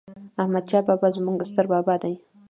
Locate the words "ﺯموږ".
1.15-1.37